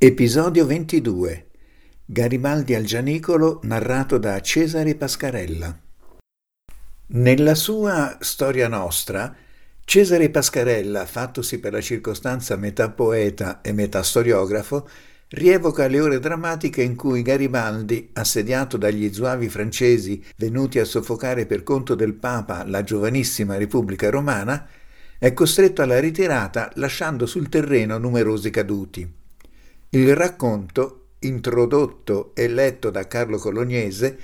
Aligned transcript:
Episodio 0.00 0.64
22 0.64 1.46
Garibaldi 2.04 2.76
al 2.76 2.84
Gianicolo 2.84 3.58
narrato 3.64 4.16
da 4.16 4.40
Cesare 4.40 4.94
Pascarella 4.94 5.76
Nella 7.06 7.56
sua 7.56 8.16
Storia 8.20 8.68
nostra, 8.68 9.34
Cesare 9.84 10.30
Pascarella, 10.30 11.04
fattosi 11.04 11.58
per 11.58 11.72
la 11.72 11.80
circostanza 11.80 12.54
metà 12.54 12.90
poeta 12.90 13.60
e 13.60 13.72
metà 13.72 14.04
storiografo, 14.04 14.88
rievoca 15.30 15.88
le 15.88 15.98
ore 15.98 16.20
drammatiche 16.20 16.80
in 16.80 16.94
cui 16.94 17.22
Garibaldi, 17.22 18.10
assediato 18.12 18.76
dagli 18.76 19.12
zuavi 19.12 19.48
francesi 19.48 20.24
venuti 20.36 20.78
a 20.78 20.84
soffocare 20.84 21.44
per 21.44 21.64
conto 21.64 21.96
del 21.96 22.14
Papa 22.14 22.64
la 22.64 22.84
giovanissima 22.84 23.56
Repubblica 23.56 24.10
Romana, 24.10 24.64
è 25.18 25.32
costretto 25.32 25.82
alla 25.82 25.98
ritirata 25.98 26.70
lasciando 26.76 27.26
sul 27.26 27.48
terreno 27.48 27.98
numerosi 27.98 28.50
caduti. 28.50 29.16
Il 29.90 30.14
racconto, 30.14 31.12
introdotto 31.20 32.32
e 32.34 32.46
letto 32.46 32.90
da 32.90 33.06
Carlo 33.06 33.38
Colognese, 33.38 34.18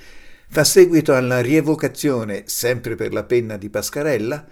fa 0.47 0.63
seguito 0.63 1.15
alla 1.15 1.41
rievocazione, 1.41 2.43
sempre 2.45 2.93
per 2.93 3.11
la 3.11 3.23
penna 3.23 3.57
di 3.57 3.71
Pascarella, 3.71 4.45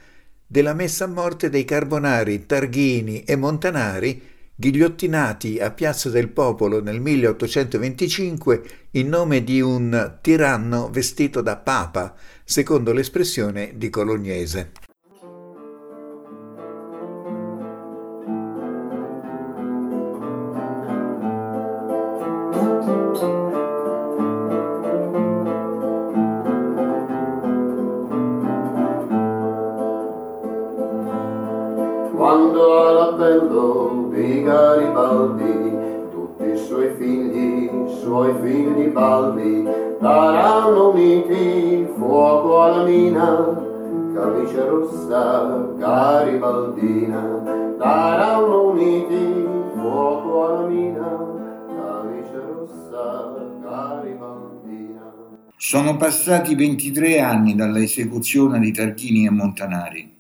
della 0.48 0.74
messa 0.74 1.04
a 1.06 1.08
morte 1.08 1.52
dei 1.52 1.66
Carbonari, 1.66 2.48
Targhini 2.48 3.26
e 3.26 3.36
Montanari, 3.36 4.24
ghigliottinati 4.56 5.60
a 5.60 5.70
Piazza 5.70 6.10
del 6.10 6.30
Popolo 6.30 6.82
nel 6.82 7.00
1825 7.00 8.64
in 8.92 9.08
nome 9.08 9.44
di 9.44 9.62
un 9.62 10.18
tiranno 10.20 10.90
vestito 10.90 11.42
da 11.42 11.58
papa, 11.58 12.16
secondo 12.44 12.92
l'espressione 12.92 13.74
di 13.76 13.92
Colognese. 13.92 14.72
All'appello 33.14 34.10
di 34.12 34.42
Garibaldi 34.42 36.10
tutti 36.10 36.46
i 36.46 36.58
suoi 36.58 36.96
figli, 36.98 37.70
suoi 38.02 38.34
figli 38.42 38.88
baldi, 38.88 39.68
daranno 40.00 40.90
uniti 40.90 41.88
fuoco 41.96 42.64
alla 42.64 42.84
mina, 42.86 43.62
camicia 44.16 44.66
rossa 44.66 45.74
garibaldina, 45.78 47.76
daranno 47.78 48.70
uniti 48.72 49.48
fuoco 49.76 50.46
alla 50.48 50.68
mina, 50.68 51.18
camicia 51.68 52.42
rossa 52.52 53.36
garibaldina. 53.62 55.14
Sono 55.56 55.98
passati 55.98 56.56
23 56.56 57.20
anni 57.20 57.54
dall'esecuzione 57.54 58.60
di 58.60 58.72
Tarchini 58.72 59.28
e 59.28 59.30
Montanari. 59.30 60.13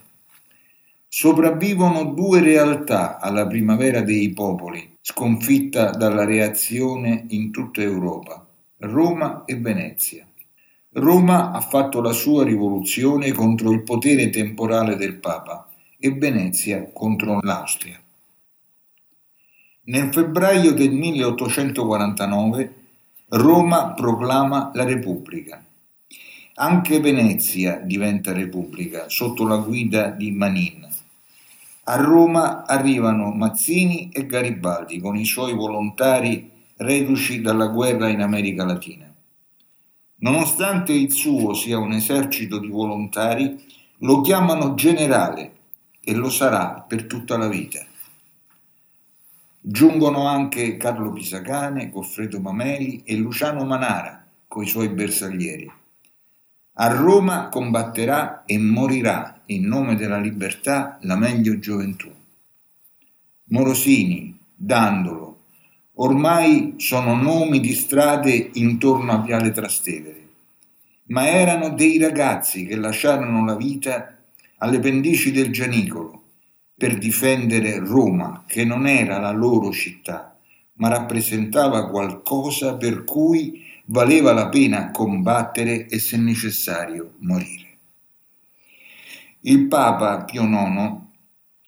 Sopravvivono 1.09 2.13
due 2.13 2.43
realtà 2.43 3.19
alla 3.19 3.47
primavera 3.47 4.03
dei 4.03 4.35
popoli, 4.35 4.97
sconfitta 5.01 5.93
dalla 5.93 6.27
reazione 6.27 7.25
in 7.29 7.51
tutta 7.51 7.81
Europa, 7.81 8.47
Roma 8.81 9.47
e 9.47 9.57
Venezia. 9.57 10.27
Roma 10.95 11.53
ha 11.53 11.61
fatto 11.63 12.03
la 12.03 12.13
sua 12.13 12.45
rivoluzione 12.45 13.33
contro 13.33 13.71
il 13.71 13.83
potere 13.83 14.29
temporale 14.29 14.97
del 14.97 15.15
Papa 15.15 15.67
e 15.99 16.11
Venezia 16.11 16.87
contro 16.93 17.41
l'Austria. 17.41 17.99
Nel 19.85 20.13
febbraio 20.13 20.75
del 20.75 20.93
1849 20.93 22.75
Roma 23.29 23.95
proclama 23.95 24.71
la 24.75 24.85
Repubblica. 24.85 25.65
Anche 26.57 27.01
Venezia 27.01 27.81
diventa 27.83 28.35
Repubblica 28.35 29.09
sotto 29.09 29.47
la 29.47 29.57
guida 29.57 30.11
di 30.11 30.31
Manin. 30.31 30.87
A 31.85 31.97
Roma 31.97 32.67
arrivano 32.67 33.31
Mazzini 33.31 34.11
e 34.13 34.27
Garibaldi 34.27 35.01
con 35.01 35.17
i 35.17 35.25
suoi 35.25 35.55
volontari 35.55 36.51
reduci 36.77 37.41
dalla 37.41 37.69
guerra 37.69 38.11
in 38.11 38.21
America 38.21 38.67
Latina. 38.67 39.12
Nonostante 40.23 40.93
il 40.93 41.11
suo 41.11 41.53
sia 41.53 41.79
un 41.79 41.93
esercito 41.93 42.59
di 42.59 42.69
volontari, 42.69 43.61
lo 43.99 44.21
chiamano 44.21 44.75
generale 44.75 45.53
e 46.01 46.15
lo 46.15 46.31
sarà 46.31 46.85
per 46.87 47.07
tutta 47.07 47.37
la 47.37 47.49
vita. 47.49 47.85
Giungono 49.61 50.27
anche 50.29 50.77
Carlo 50.77 51.11
Pisacane, 51.13 51.91
Goffredo 51.91 52.41
Mameli 52.41 53.03
e 53.05 53.17
Luciano 53.17 53.65
Manara 53.65 54.25
coi 54.47 54.67
suoi 54.67 54.91
bersaglieri. 54.91 55.71
A 56.75 56.87
Roma 56.89 57.49
combatterà 57.49 58.45
e 58.45 58.59
morirà 58.59 59.41
in 59.47 59.67
nome 59.67 59.97
della 59.97 60.19
libertà 60.19 60.99
la 61.03 61.17
meglio 61.17 61.59
gioventù. 61.59 62.11
Morosini, 63.47 64.39
Dandolo, 64.55 65.42
Ormai 65.97 66.77
sono 66.79 67.15
nomi 67.15 67.61
di 67.61 67.75
strade 67.75 68.51
intorno 68.55 69.13
a 69.13 69.19
Viale 69.19 69.51
Trastevere, 69.51 70.27
ma 71.09 71.29
erano 71.29 71.69
dei 71.69 71.99
ragazzi 71.99 72.65
che 72.65 72.77
lasciarono 72.77 73.45
la 73.45 73.57
vita 73.57 74.17
alle 74.57 74.79
pendici 74.79 75.33
del 75.33 75.53
Gianicolo 75.53 76.23
per 76.75 76.97
difendere 76.97 77.79
Roma, 77.79 78.45
che 78.47 78.65
non 78.65 78.87
era 78.87 79.19
la 79.19 79.33
loro 79.33 79.71
città, 79.71 80.35
ma 80.77 80.89
rappresentava 80.89 81.91
qualcosa 81.91 82.77
per 82.77 83.05
cui 83.05 83.63
valeva 83.85 84.33
la 84.33 84.49
pena 84.49 84.91
combattere 84.93 85.87
e 85.89 85.99
se 85.99 86.17
necessario 86.17 87.17
morire. 87.19 87.69
Il 89.41 89.67
Papa 89.67 90.25
Pio 90.25 90.45
IX 90.45 90.97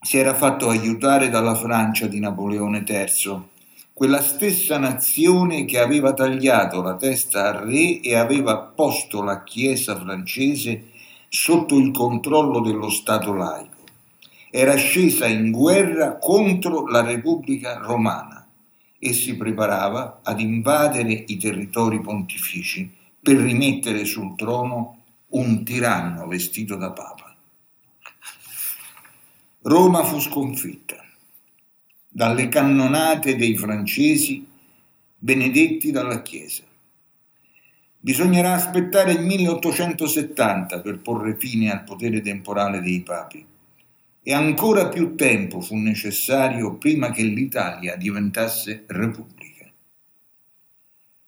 si 0.01 0.17
era 0.17 0.33
fatto 0.33 0.71
aiutare 0.71 1.29
dalla 1.29 1.55
Francia 1.55 2.07
di 2.07 2.21
Napoleone 2.21 2.85
III 2.87 3.53
quella 3.95 4.21
stessa 4.21 4.77
nazione 4.77 5.65
che 5.65 5.79
aveva 5.79 6.13
tagliato 6.15 6.83
la 6.83 6.97
testa 6.97 7.47
al 7.47 7.67
re 7.67 8.01
e 8.01 8.17
aveva 8.17 8.59
posto 8.59 9.23
la 9.23 9.45
Chiesa 9.45 9.97
francese 9.97 10.91
sotto 11.29 11.79
il 11.79 11.93
controllo 11.93 12.59
dello 12.59 12.91
Stato 12.91 13.33
laico. 13.33 13.85
Era 14.51 14.75
scesa 14.75 15.29
in 15.29 15.53
guerra 15.53 16.19
contro 16.19 16.89
la 16.89 17.03
Repubblica 17.03 17.79
romana 17.79 18.45
e 18.99 19.13
si 19.13 19.37
preparava 19.37 20.19
ad 20.25 20.41
invadere 20.41 21.13
i 21.29 21.37
territori 21.37 22.01
pontifici 22.01 22.93
per 23.23 23.37
rimettere 23.37 24.05
sul 24.05 24.35
trono 24.35 25.03
un 25.29 25.65
tiranno 25.65 26.27
vestito 26.27 26.75
da 26.75 26.91
papa. 26.91 27.33
Roma 29.63 30.03
fu 30.03 30.19
sconfitta 30.19 31.04
dalle 32.17 32.49
cannonate 32.49 33.35
dei 33.35 33.57
francesi 33.57 34.47
benedetti 35.19 35.91
dalla 35.91 36.23
Chiesa. 36.23 36.63
Bisognerà 37.99 38.53
aspettare 38.53 39.11
il 39.11 39.23
1870 39.23 40.79
per 40.79 41.01
porre 41.01 41.35
fine 41.35 41.73
al 41.73 41.83
potere 41.83 42.21
temporale 42.21 42.81
dei 42.81 43.01
papi 43.01 43.45
e 44.23 44.33
ancora 44.33 44.87
più 44.91 45.17
tempo 45.17 45.61
fu 45.61 45.75
necessario 45.75 46.75
prima 46.75 47.11
che 47.11 47.25
l'Italia 47.25 47.97
diventasse 47.97 48.85
repubblica. 48.87 49.69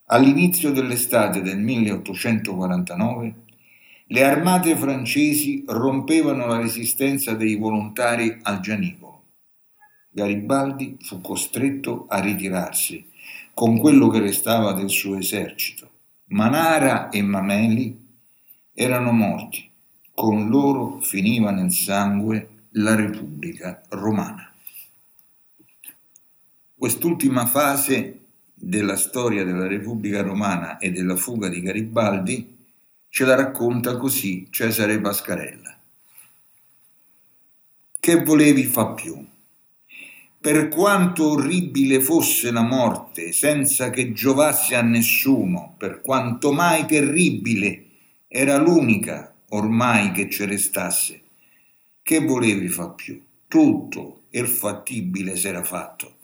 All'inizio 0.05 0.71
dell'estate 0.71 1.43
del 1.43 1.59
1849 1.59 3.35
le 4.07 4.23
armate 4.23 4.77
francesi 4.77 5.65
rompevano 5.67 6.47
la 6.47 6.59
resistenza 6.59 7.35
dei 7.35 7.57
volontari 7.57 8.39
al 8.43 8.61
Gianicolo 8.61 9.16
Garibaldi 10.17 10.97
fu 11.03 11.21
costretto 11.21 12.07
a 12.09 12.21
ritirarsi 12.21 13.07
con 13.53 13.77
quello 13.77 14.09
che 14.09 14.19
restava 14.19 14.73
del 14.73 14.89
suo 14.89 15.19
esercito. 15.19 15.91
Manara 16.29 17.11
e 17.11 17.21
Mameli 17.21 18.07
erano 18.73 19.13
morti, 19.13 19.69
con 20.15 20.49
loro 20.49 21.01
finiva 21.03 21.51
nel 21.51 21.71
sangue 21.71 22.69
la 22.71 22.95
Repubblica 22.95 23.83
romana. 23.91 24.51
Quest'ultima 26.75 27.45
fase 27.45 28.21
della 28.55 28.97
storia 28.97 29.45
della 29.45 29.67
Repubblica 29.67 30.23
romana 30.23 30.79
e 30.79 30.93
della 30.93 31.17
fuga 31.17 31.49
di 31.49 31.61
Garibaldi 31.61 32.57
ce 33.11 33.25
la 33.27 33.35
racconta 33.35 33.99
così 33.99 34.47
Cesare 34.49 34.99
Pascarella. 34.99 35.79
Che 38.01 38.23
volevi 38.23 38.65
fa 38.65 38.87
più? 38.95 39.35
Per 40.41 40.69
quanto 40.69 41.31
orribile 41.31 42.01
fosse 42.01 42.51
la 42.51 42.63
morte, 42.63 43.33
senza 43.33 43.91
che 43.91 44.13
giovasse 44.13 44.75
a 44.75 44.83
nessuno, 44.83 45.75
per 45.77 46.01
quanto 46.01 46.53
mai 46.53 46.87
terribile, 46.87 47.85
era 48.29 48.57
l'unica 48.57 49.35
ormai 49.51 50.13
che 50.13 50.29
ci 50.31 50.45
restasse. 50.45 51.23
Che 52.03 52.21
volevi 52.21 52.69
fa 52.69 52.91
più? 52.91 53.21
Tutto 53.49 54.23
il 54.31 54.47
fattibile 54.47 55.37
s'era 55.37 55.63
fatto. 55.63 56.17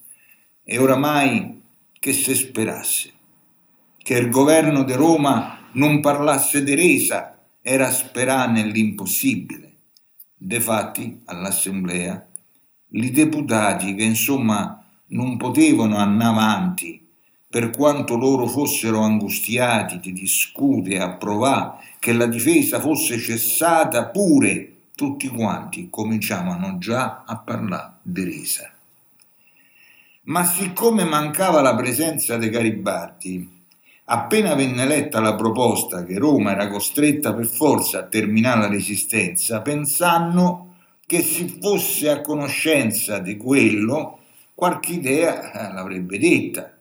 E 0.62 0.78
oramai 0.78 1.62
che 1.98 2.12
se 2.12 2.34
sperasse. 2.34 3.12
Che 3.96 4.14
il 4.14 4.28
governo 4.28 4.84
di 4.84 4.92
Roma 4.92 5.68
non 5.72 6.00
parlasse 6.00 6.62
di 6.62 6.74
resa 6.74 7.40
era 7.62 7.90
sperare 7.90 8.52
nell'impossibile. 8.52 9.72
Defatti, 10.36 11.22
all'assemblea, 11.26 12.26
i 12.92 13.10
deputati 13.10 13.94
che 13.94 14.04
insomma 14.04 14.82
non 15.08 15.36
potevano 15.36 15.96
andare 15.96 16.30
avanti 16.30 17.06
per 17.48 17.70
quanto 17.70 18.16
loro 18.16 18.46
fossero 18.46 19.00
angustiati 19.00 20.00
di 20.00 20.12
discutere 20.12 21.00
approvare 21.00 21.84
che 21.98 22.12
la 22.12 22.26
difesa 22.26 22.80
fosse 22.80 23.18
cessata 23.18 24.06
pure 24.06 24.72
tutti 24.94 25.28
quanti 25.28 25.88
cominciavano 25.90 26.78
già 26.78 27.24
a 27.26 27.36
parlare 27.36 27.94
di 28.02 28.24
resa. 28.24 28.70
Ma 30.24 30.44
siccome 30.44 31.04
mancava 31.04 31.60
la 31.60 31.74
presenza 31.74 32.36
dei 32.36 32.48
Garibaldi, 32.48 33.60
appena 34.04 34.54
venne 34.54 34.86
letta 34.86 35.20
la 35.20 35.34
proposta 35.34 36.04
che 36.04 36.18
Roma 36.18 36.52
era 36.52 36.68
costretta 36.68 37.34
per 37.34 37.46
forza 37.46 37.98
a 37.98 38.04
terminare 38.04 38.60
la 38.60 38.68
resistenza, 38.68 39.60
pensanno 39.60 40.71
che 41.06 41.22
si 41.22 41.58
fosse 41.60 42.08
a 42.08 42.20
conoscenza 42.20 43.18
di 43.18 43.36
quello, 43.36 44.20
qualche 44.54 44.92
idea 44.92 45.52
eh, 45.52 45.72
l'avrebbe 45.72 46.18
detta. 46.18 46.76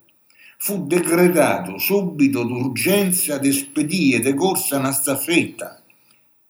Fu 0.57 0.85
decretato 0.85 1.77
subito 1.77 2.43
d'urgenza 2.43 3.37
di 3.37 3.51
spedire 3.51 4.19
de 4.19 4.33
corsa 4.33 4.77
una 4.77 4.91
staffetta, 4.91 5.81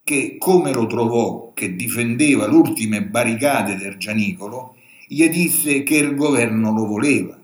che, 0.04 0.36
come 0.38 0.74
lo 0.74 0.86
trovò 0.88 1.54
che 1.54 1.76
difendeva 1.76 2.48
le 2.48 2.56
ultime 2.56 3.04
barricate 3.04 3.78
del 3.78 3.98
Gianicolo, 3.98 4.76
gli 5.08 5.28
disse 5.30 5.84
che 5.84 5.98
il 5.98 6.16
governo 6.16 6.72
lo 6.72 6.86
voleva. 6.86 7.40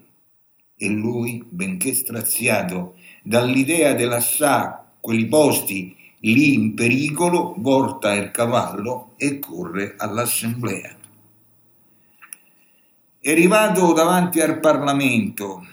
E 0.75 0.89
lui, 0.89 1.43
benché 1.47 1.93
straziato 1.93 2.95
dall'idea 3.23 3.93
dell'assà 3.93 4.85
quei 4.99 5.25
posti 5.25 5.96
lì 6.21 6.53
in 6.53 6.73
pericolo, 6.73 7.53
volta 7.57 8.13
il 8.13 8.31
cavallo 8.31 9.11
e 9.17 9.39
corre 9.39 9.95
all'assemblea. 9.97 10.95
È 13.19 13.31
arrivato 13.31 13.93
davanti 13.93 14.39
al 14.39 14.59
Parlamento, 14.59 15.65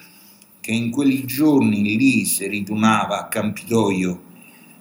che 0.61 0.73
in 0.73 0.91
quei 0.91 1.25
giorni 1.25 1.97
lì 1.97 2.25
si 2.25 2.47
ritunava 2.49 3.21
a 3.21 3.29
Campidoglio, 3.29 4.23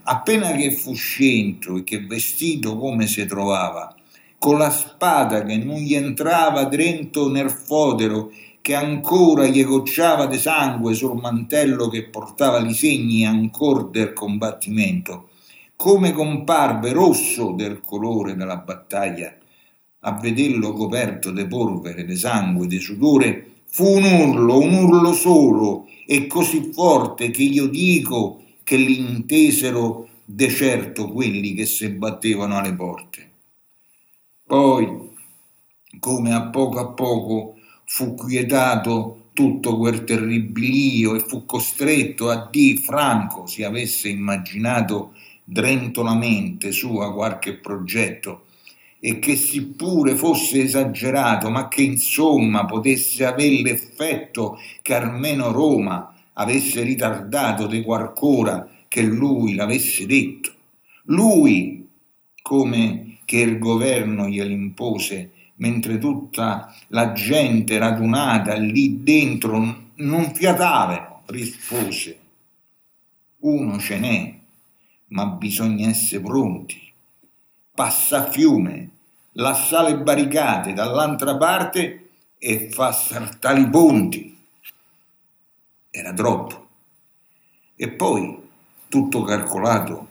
appena 0.04 0.52
che 0.54 0.72
fu 0.72 0.94
scento 0.94 1.78
e 1.78 1.84
che 1.84 2.06
vestito 2.06 2.78
come 2.78 3.08
si 3.08 3.26
trovava, 3.26 3.96
con 4.38 4.58
la 4.58 4.70
spada 4.70 5.44
che 5.46 5.58
non 5.58 5.78
gli 5.78 5.94
entrava 5.94 6.66
dentro 6.66 7.30
nel 7.30 7.50
fodero, 7.50 8.32
che 8.60 8.76
ancora 8.76 9.46
gli 9.46 9.64
gocciava 9.64 10.26
di 10.26 10.38
sangue 10.38 10.94
sul 10.94 11.20
mantello 11.20 11.90
che 11.90 12.08
portava 12.08 12.60
i 12.60 12.74
segni 12.74 13.26
ancora 13.26 13.84
del 13.84 14.14
combattimento, 14.14 15.30
come 15.76 16.12
comparve 16.12 16.92
rosso 16.92 17.52
del 17.52 17.82
colore 17.82 18.36
della 18.36 18.58
battaglia, 18.58 19.36
a 20.06 20.12
vederlo 20.20 20.74
coperto 20.74 21.32
de 21.32 21.48
polvere, 21.48 22.06
de 22.06 22.16
sangue, 22.16 22.68
de 22.68 22.80
sudore, 22.80 23.52
fu 23.66 23.86
un 23.86 24.04
urlo, 24.04 24.60
un 24.60 24.74
urlo 24.74 25.14
solo, 25.14 25.88
e 26.06 26.28
così 26.28 26.72
forte 26.74 27.32
che 27.32 27.44
io 27.44 27.68
dico 27.68 28.42
che 28.64 28.76
l'intesero 28.76 30.08
de 30.26 30.50
certo 30.50 31.10
quelli 31.10 31.54
che 31.54 31.66
si 31.66 31.90
battevano 31.90 32.58
alle 32.58 32.74
porte. 32.74 33.32
Poi, 34.46 35.10
come 36.00 36.34
a 36.34 36.50
poco 36.50 36.80
a 36.80 36.88
poco 36.88 37.56
fu 37.86 38.14
quietato 38.14 39.30
tutto 39.34 39.78
quel 39.78 40.04
terribilio 40.04 41.16
e 41.16 41.20
fu 41.20 41.46
costretto 41.46 42.30
a 42.30 42.48
di 42.52 42.78
Franco 42.78 43.48
si 43.48 43.64
avesse 43.64 44.10
immaginato 44.10 45.14
drento 45.44 46.04
la 46.04 46.16
mente 46.16 46.72
sua 46.72 47.14
qualche 47.14 47.56
progetto 47.56 48.46
e 49.00 49.20
che 49.20 49.36
seppure 49.36 50.16
fosse 50.16 50.62
esagerato, 50.62 51.50
ma 51.50 51.68
che 51.68 51.82
insomma 51.82 52.66
potesse 52.66 53.26
avere 53.26 53.62
l'effetto 53.62 54.58
che 54.82 54.94
almeno 54.94 55.52
Roma 55.52 56.14
avesse 56.34 56.82
ritardato 56.84 57.68
di 57.68 57.82
qualcora 57.82 58.66
che 58.88 59.02
lui 59.02 59.56
l'avesse 59.56 60.06
detto. 60.06 60.54
Lui, 61.08 61.86
come 62.42 63.18
che 63.26 63.40
il 63.40 63.60
governo 63.60 64.30
gliel'impose, 64.30 65.32
mentre 65.56 65.98
tutta 65.98 66.74
la 66.88 67.12
gente 67.12 67.78
radunata 67.78 68.56
lì 68.56 69.04
dentro 69.04 69.82
non 69.96 70.34
fiatavano, 70.34 71.24
rispose. 71.26 72.20
Uno 73.40 73.78
ce 73.80 74.00
n'è, 74.00 74.40
ma 75.14 75.28
bisogna 75.28 75.90
essere 75.90 76.22
pronti. 76.22 76.92
Passa 77.74 78.26
a 78.26 78.32
fiume, 78.32 78.90
lascia 79.34 79.84
le 79.84 79.98
barricate 79.98 80.74
dall'altra 80.74 81.38
parte 81.38 82.10
e 82.38 82.70
fa 82.70 82.92
saltare 82.92 83.62
i 83.62 83.70
ponti. 83.70 84.38
Era 85.90 86.14
troppo. 86.14 86.68
E 87.76 87.90
poi, 87.90 88.42
tutto 88.90 89.24
calcolato, 89.24 90.08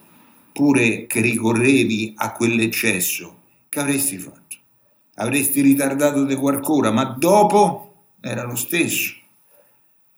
pure 0.52 1.06
che 1.06 1.20
ricorrevi 1.20 2.14
a 2.16 2.32
quell'eccesso, 2.32 3.40
che 3.68 3.80
avresti 3.80 4.18
fatto? 4.18 4.56
Avresti 5.14 5.60
ritardato 5.60 6.24
di 6.24 6.34
qualcosa, 6.36 6.92
ma 6.92 7.04
dopo 7.04 7.94
era 8.20 8.44
lo 8.44 8.54
stesso. 8.54 9.14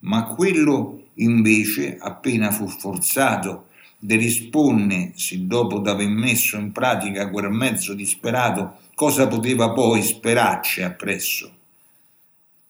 Ma 0.01 0.25
quello 0.25 1.09
invece, 1.15 1.97
appena 1.99 2.51
fu 2.51 2.69
forzato 2.69 3.69
de 4.05 4.17
risponne, 4.17 5.13
se 5.17 5.47
dopo 5.47 5.79
d'aver 5.79 6.09
messo 6.09 6.59
in 6.59 6.73
pratica 6.73 7.31
quel 7.31 7.51
mezzo 7.51 7.95
disperato, 7.95 8.81
cosa 8.95 9.27
poteva 9.27 9.73
poi 9.73 10.03
sperarci 10.03 10.83
appresso? 10.83 11.51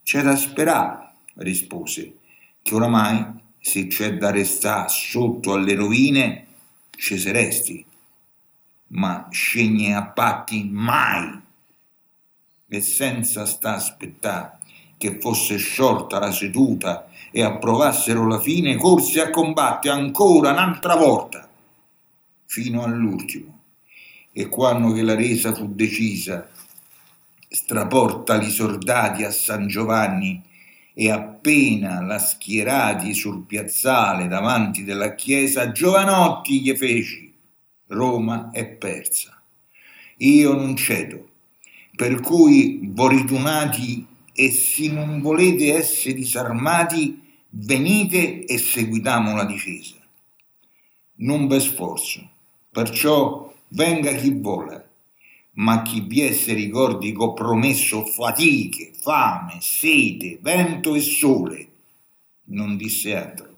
C'è 0.05 0.23
da 0.23 0.37
sperare, 0.37 1.11
rispose, 1.39 2.19
che 2.62 2.75
oramai 2.76 3.26
se 3.59 3.88
c'è 3.88 4.17
da 4.17 4.31
restare 4.31 4.88
sotto 4.91 5.55
alle 5.55 5.75
rovine, 5.75 6.47
ci 6.91 7.19
saresti, 7.19 7.85
ma 8.88 9.26
scegne 9.29 9.93
a 9.93 10.05
patti 10.05 10.62
mai. 10.71 11.41
E 12.69 12.81
senza 12.81 13.45
sta 13.45 13.75
aspettare 13.75 14.59
che 14.97 15.19
fosse 15.21 15.57
sciolta 15.57 16.19
la 16.19 16.33
seduta 16.33 17.09
e 17.31 17.43
approvassero 17.43 18.27
la 18.27 18.41
fine, 18.41 18.77
corse 18.77 19.21
a 19.21 19.31
combattere 19.31 19.95
ancora 19.95 20.53
un'altra 20.53 20.95
volta, 20.97 21.49
fino 22.47 22.83
all'ultimo. 22.83 23.63
E 24.33 24.49
quando 24.49 24.93
che 24.93 25.03
la 25.03 25.15
resa 25.15 25.53
fu 25.53 25.75
decisa, 25.75 26.49
straporta 27.49 28.41
i 28.41 28.51
soldati 28.51 29.23
a 29.23 29.31
San 29.31 29.67
Giovanni 29.69 30.43
e 30.93 31.11
appena 31.11 32.01
la 32.03 32.19
schierati 32.19 33.15
sul 33.15 33.45
piazzale 33.45 34.29
davanti 34.29 34.85
della 34.85 35.15
chiesa, 35.15 35.73
giovanotti 35.73 36.61
gli 36.61 36.75
feci, 36.77 37.33
Roma 37.89 38.51
è 38.53 38.65
persa. 38.67 39.41
Io 40.19 40.53
non 40.55 40.77
cedo, 40.77 41.29
per 41.97 42.21
cui 42.21 42.81
voritunati 42.93 44.07
e 44.35 44.50
se 44.50 44.88
non 44.88 45.21
volete 45.21 45.75
essere 45.75 46.14
disarmati, 46.14 47.23
venite 47.50 48.45
e 48.45 48.59
seguitiamo 48.59 49.37
la 49.37 49.45
difesa. 49.45 49.95
Non 51.17 51.47
v'è 51.47 51.61
sforzo, 51.61 52.29
perciò 52.71 53.53
venga 53.69 54.12
chi 54.14 54.31
vuole, 54.31 54.88
ma 55.53 55.83
chi 55.83 56.00
vi 56.00 56.23
esse 56.23 56.53
ricordi 56.53 57.12
che 57.12 57.23
ho 57.23 57.33
promesso 57.33 58.05
fatiche, 58.05 58.91
fame, 58.93 59.59
sete, 59.61 60.38
vento 60.41 60.95
e 60.97 61.00
sole. 61.00 61.69
Non 62.47 62.76
disse 62.76 63.14
altro 63.17 63.53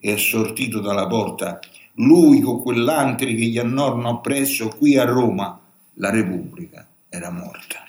e 0.00 0.12
assortito 0.12 0.80
dalla 0.80 1.06
porta, 1.06 1.60
lui 1.94 2.40
con 2.40 2.62
quell'antri 2.62 3.34
che 3.34 3.44
gli 3.44 3.58
annorno 3.58 4.08
appresso 4.08 4.68
qui 4.68 4.96
a 4.96 5.04
Roma, 5.04 5.60
la 5.94 6.10
Repubblica 6.10 6.86
era 7.08 7.30
morta. 7.30 7.85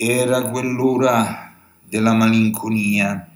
Era 0.00 0.42
quell'ora 0.42 1.52
della 1.82 2.14
malinconia, 2.14 3.28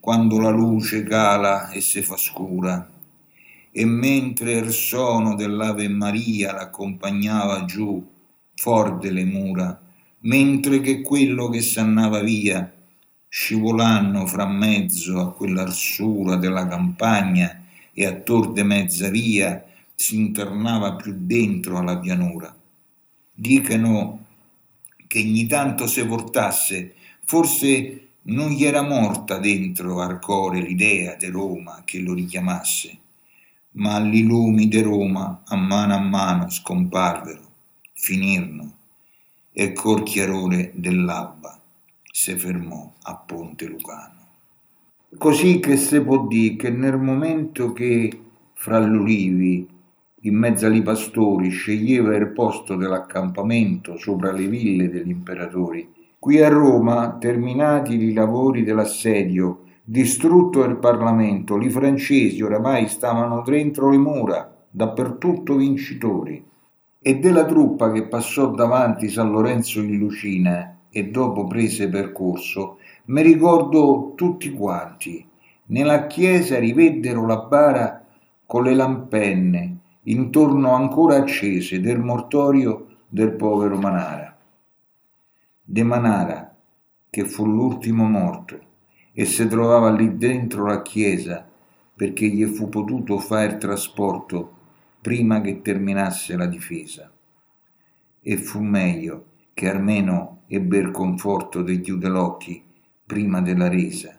quando 0.00 0.40
la 0.40 0.48
luce 0.48 1.02
cala 1.02 1.68
e 1.68 1.82
si 1.82 2.00
fa 2.00 2.16
scura, 2.16 2.90
e 3.70 3.84
mentre 3.84 4.52
il 4.52 4.70
suono 4.70 5.34
dell'Ave 5.34 5.88
Maria 5.88 6.54
l'accompagnava 6.54 7.66
giù, 7.66 8.02
fuori 8.54 9.06
delle 9.06 9.24
mura, 9.26 9.78
mentre 10.20 10.80
che 10.80 11.02
quello 11.02 11.50
che 11.50 11.60
s'annava 11.60 12.20
via, 12.22 12.72
scivolando 13.28 14.24
fra 14.24 14.46
mezzo 14.46 15.20
a 15.20 15.30
quell'arsura 15.34 16.36
della 16.36 16.66
campagna 16.66 17.64
e 17.92 18.06
a 18.06 18.12
de 18.12 18.62
mezza 18.62 19.10
via, 19.10 19.62
si 19.94 20.16
internava 20.16 20.94
più 20.94 21.14
dentro 21.18 21.76
alla 21.76 21.98
pianura. 21.98 22.56
Dicano 23.34 24.20
che 25.12 25.18
ogni 25.18 25.46
tanto 25.46 25.86
se 25.86 26.06
portasse, 26.06 26.94
forse 27.26 28.12
non 28.22 28.48
gli 28.48 28.64
era 28.64 28.80
morta 28.80 29.36
dentro 29.36 30.00
al 30.00 30.18
core 30.18 30.62
l'idea 30.62 31.16
di 31.16 31.26
Roma 31.26 31.82
che 31.84 31.98
lo 31.98 32.14
richiamasse, 32.14 32.96
ma 33.72 34.00
gli 34.00 34.22
lumi 34.22 34.68
di 34.68 34.80
Roma 34.80 35.42
a 35.44 35.54
mano 35.54 35.94
a 35.94 35.98
mano 35.98 36.48
scomparvero, 36.48 37.42
finirono, 37.92 38.72
e 39.52 39.74
col 39.74 40.02
chiarore 40.02 40.72
dell'alba 40.76 41.60
si 42.10 42.34
fermò 42.38 42.90
a 43.02 43.14
Ponte 43.14 43.66
Lucano. 43.66 44.26
Così 45.18 45.60
che 45.60 45.76
se 45.76 46.00
può 46.00 46.26
dire 46.26 46.56
che 46.56 46.70
nel 46.70 46.96
momento 46.96 47.74
che 47.74 48.18
fra 48.54 48.78
l'ulivi 48.78 49.68
in 50.24 50.36
mezzo 50.36 50.66
ai 50.66 50.82
pastori 50.82 51.48
sceglieva 51.48 52.14
il 52.14 52.28
posto 52.28 52.76
dell'accampamento 52.76 53.96
sopra 53.96 54.30
le 54.30 54.46
ville 54.46 54.88
degli 54.88 55.10
imperatori. 55.10 55.92
Qui 56.16 56.40
a 56.40 56.48
Roma, 56.48 57.16
terminati 57.18 57.94
i 57.94 58.12
lavori 58.12 58.62
dell'assedio, 58.62 59.62
distrutto 59.82 60.62
il 60.62 60.76
Parlamento, 60.76 61.60
i 61.60 61.68
francesi 61.70 62.40
oramai 62.40 62.86
stavano 62.86 63.42
dentro 63.44 63.90
le 63.90 63.98
mura, 63.98 64.54
dappertutto 64.70 65.56
vincitori. 65.56 66.44
E 67.00 67.18
della 67.18 67.44
truppa 67.44 67.90
che 67.90 68.06
passò 68.06 68.52
davanti 68.52 69.08
San 69.08 69.32
Lorenzo 69.32 69.80
di 69.80 69.98
Lucina 69.98 70.82
e 70.88 71.08
dopo 71.08 71.48
prese 71.48 71.88
percorso, 71.88 72.78
mi 73.06 73.22
ricordo 73.22 74.12
tutti 74.14 74.52
quanti. 74.52 75.26
Nella 75.66 76.06
chiesa 76.06 76.60
riveddero 76.60 77.26
la 77.26 77.38
bara 77.38 78.04
con 78.46 78.62
le 78.62 78.74
lampenne, 78.74 79.78
intorno 80.04 80.74
ancora 80.74 81.16
accese 81.16 81.80
del 81.80 81.98
mortorio 81.98 82.86
del 83.08 83.32
povero 83.32 83.76
Manara. 83.76 84.36
De 85.62 85.82
Manara, 85.82 86.56
che 87.08 87.24
fu 87.24 87.46
l'ultimo 87.46 88.04
morto 88.04 88.58
e 89.12 89.24
si 89.26 89.46
trovava 89.46 89.90
lì 89.90 90.16
dentro 90.16 90.66
la 90.66 90.82
chiesa 90.82 91.46
perché 91.94 92.26
gli 92.26 92.44
fu 92.46 92.68
potuto 92.68 93.18
fare 93.18 93.58
trasporto 93.58 94.56
prima 95.00 95.40
che 95.40 95.60
terminasse 95.60 96.36
la 96.36 96.46
difesa. 96.46 97.10
E 98.20 98.36
fu 98.38 98.60
meglio 98.60 99.26
che 99.52 99.68
almeno 99.68 100.42
ebbe 100.46 100.78
il 100.78 100.90
conforto 100.90 101.62
degli 101.62 101.90
udelocchi 101.90 102.62
prima 103.04 103.40
della 103.40 103.68
resa 103.68 104.18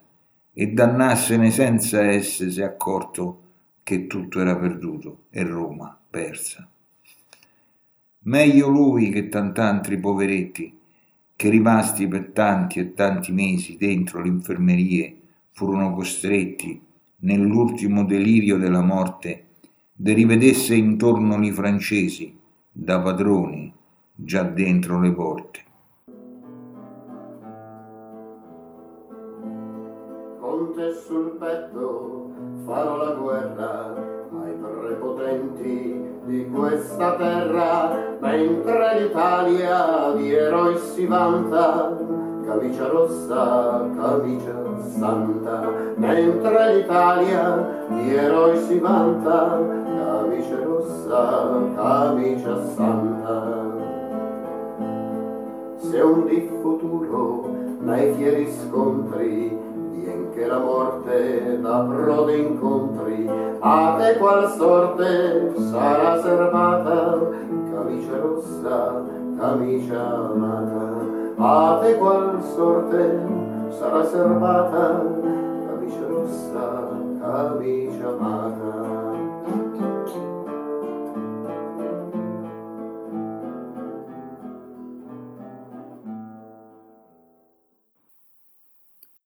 e 0.53 0.67
dannassene 0.67 1.49
senza 1.49 2.03
essersi 2.03 2.61
accorto 2.61 3.42
che 3.83 4.07
tutto 4.07 4.39
era 4.39 4.55
perduto 4.55 5.25
e 5.29 5.43
Roma 5.43 5.97
persa. 6.09 6.67
Meglio 8.25 8.69
lui 8.69 9.09
che 9.09 9.27
tant'altri 9.27 9.99
poveretti 9.99 10.79
che 11.35 11.49
rimasti 11.49 12.07
per 12.07 12.29
tanti 12.31 12.79
e 12.79 12.93
tanti 12.93 13.33
mesi 13.33 13.75
dentro 13.75 14.21
le 14.21 14.29
infermerie 14.29 15.17
furono 15.51 15.93
costretti 15.93 16.81
nell'ultimo 17.17 18.05
delirio 18.05 18.57
della 18.57 18.81
morte 18.81 19.45
de 19.91 20.13
rivedesse 20.13 20.75
intorno 20.75 21.43
i 21.43 21.51
francesi 21.51 22.37
da 22.71 23.01
padroni 23.01 23.73
già 24.15 24.43
dentro 24.43 24.99
le 24.99 25.11
porte. 25.11 25.59
Conte 30.39 30.93
sul 30.93 31.35
petto 31.37 32.12
farò 32.65 32.97
la 32.97 33.11
guerra 33.11 33.93
ai 34.43 34.53
prepotenti 34.53 36.11
di 36.25 36.49
questa 36.49 37.15
terra, 37.15 38.15
mentre 38.19 39.01
l'Italia 39.01 40.13
di 40.15 40.33
eroi 40.33 40.77
si 40.77 41.05
vanta, 41.05 41.97
camicia 42.45 42.87
rossa, 42.87 43.89
camicia 43.95 44.53
santa, 44.97 45.69
mentre 45.95 46.75
l'Italia 46.75 47.85
di 47.89 48.15
eroi 48.15 48.57
si 48.57 48.79
vanta, 48.79 49.59
camicia 49.97 50.63
rossa, 50.63 51.49
camicia 51.75 52.65
santa. 52.67 53.71
Se 55.77 55.99
un 55.99 56.25
di 56.25 56.49
futuro 56.61 57.49
nei 57.79 58.13
fieri 58.13 58.49
scontri 58.49 59.72
che 60.33 60.45
la 60.47 60.57
morte 60.57 61.59
da 61.61 61.79
prode 61.87 62.35
incontri, 62.37 63.29
a 63.59 63.95
te 63.99 64.17
qual 64.17 64.49
sorte 64.51 65.53
sarà 65.69 66.21
serbata, 66.21 67.19
camicia 67.71 68.17
rossa, 68.17 69.03
camicia 69.37 70.01
amata. 70.01 71.01
A 71.37 71.79
te 71.81 71.97
qual 71.97 72.43
sorte 72.55 73.25
sarà 73.69 74.05
serbata, 74.05 75.05
camicia 75.67 76.07
rossa, 76.07 76.89
camicia 77.19 78.07
amata. 78.07 78.92